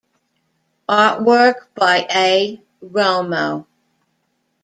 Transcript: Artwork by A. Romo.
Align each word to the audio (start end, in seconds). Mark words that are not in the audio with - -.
Artwork 0.89 1.57
by 1.75 2.07
A. 2.09 2.59
Romo. 2.83 3.67